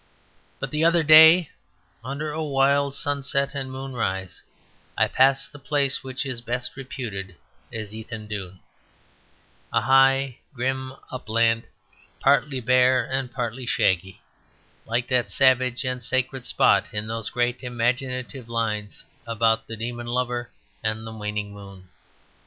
But 0.59 0.71
the 0.71 0.83
other 0.83 1.03
day 1.03 1.51
under 2.03 2.31
a 2.31 2.43
wild 2.43 2.95
sunset 2.95 3.53
and 3.53 3.71
moonrise 3.71 4.41
I 4.97 5.07
passed 5.07 5.51
the 5.51 5.59
place 5.59 6.03
which 6.03 6.25
is 6.25 6.41
best 6.41 6.75
reputed 6.75 7.35
as 7.71 7.93
Ethandune, 7.93 8.61
a 9.71 9.81
high, 9.81 10.39
grim 10.55 10.93
upland, 11.11 11.65
partly 12.19 12.59
bare 12.61 13.05
and 13.05 13.31
partly 13.31 13.67
shaggy; 13.67 14.21
like 14.87 15.07
that 15.09 15.29
savage 15.29 15.85
and 15.85 16.01
sacred 16.01 16.45
spot 16.45 16.87
in 16.91 17.05
those 17.05 17.29
great 17.29 17.61
imaginative 17.61 18.49
lines 18.49 19.05
about 19.27 19.67
the 19.67 19.77
demon 19.77 20.07
lover 20.07 20.49
and 20.83 21.05
the 21.05 21.13
waning 21.13 21.53
moon. 21.53 21.89